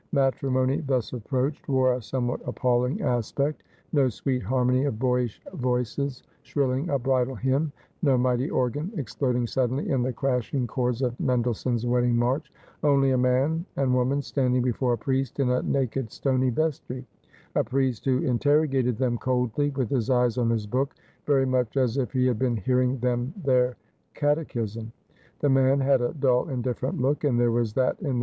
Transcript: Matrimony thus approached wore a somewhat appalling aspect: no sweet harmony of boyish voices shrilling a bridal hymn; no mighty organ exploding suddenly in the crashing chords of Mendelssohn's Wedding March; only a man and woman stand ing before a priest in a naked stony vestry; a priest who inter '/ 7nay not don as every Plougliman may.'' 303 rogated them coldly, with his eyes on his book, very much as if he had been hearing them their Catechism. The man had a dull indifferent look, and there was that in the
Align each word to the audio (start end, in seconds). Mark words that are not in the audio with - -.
Matrimony 0.13 0.77
thus 0.81 1.13
approached 1.13 1.67
wore 1.69 1.93
a 1.93 2.01
somewhat 2.01 2.41
appalling 2.47 3.03
aspect: 3.03 3.61
no 3.93 4.09
sweet 4.09 4.41
harmony 4.41 4.85
of 4.85 4.97
boyish 4.97 5.39
voices 5.53 6.23
shrilling 6.41 6.89
a 6.89 6.97
bridal 6.97 7.35
hymn; 7.35 7.71
no 8.01 8.17
mighty 8.17 8.49
organ 8.49 8.91
exploding 8.95 9.45
suddenly 9.45 9.87
in 9.91 10.01
the 10.01 10.11
crashing 10.11 10.65
chords 10.65 11.03
of 11.03 11.19
Mendelssohn's 11.19 11.85
Wedding 11.85 12.15
March; 12.15 12.51
only 12.81 13.11
a 13.11 13.17
man 13.19 13.63
and 13.75 13.93
woman 13.93 14.23
stand 14.23 14.55
ing 14.55 14.63
before 14.63 14.93
a 14.93 14.97
priest 14.97 15.39
in 15.39 15.51
a 15.51 15.61
naked 15.61 16.11
stony 16.11 16.49
vestry; 16.49 17.05
a 17.53 17.63
priest 17.63 18.03
who 18.05 18.23
inter 18.23 18.61
'/ 18.65 18.65
7nay 18.65 18.69
not 18.71 18.71
don 18.71 18.71
as 18.71 18.71
every 18.71 18.71
Plougliman 18.71 18.71
may.'' 18.71 18.71
303 18.71 18.79
rogated 18.81 18.97
them 18.97 19.17
coldly, 19.19 19.69
with 19.69 19.89
his 19.91 20.09
eyes 20.09 20.37
on 20.39 20.49
his 20.49 20.65
book, 20.65 20.95
very 21.27 21.45
much 21.45 21.77
as 21.77 21.97
if 21.97 22.11
he 22.11 22.25
had 22.25 22.39
been 22.39 22.57
hearing 22.57 22.97
them 22.97 23.31
their 23.45 23.75
Catechism. 24.15 24.91
The 25.41 25.49
man 25.49 25.79
had 25.79 26.01
a 26.01 26.15
dull 26.15 26.49
indifferent 26.49 26.99
look, 26.99 27.23
and 27.23 27.39
there 27.39 27.51
was 27.51 27.73
that 27.73 27.99
in 28.01 28.15
the 28.19 28.19